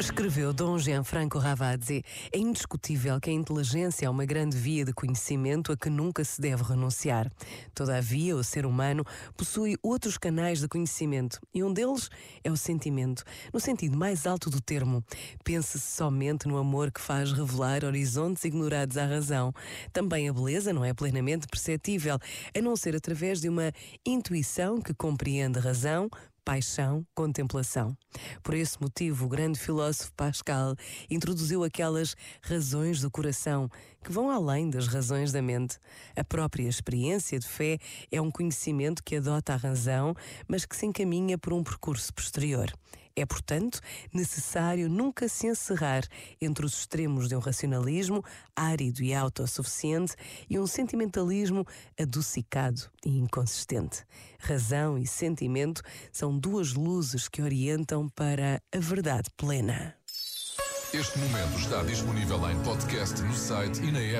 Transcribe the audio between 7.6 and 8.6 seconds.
Todavia, o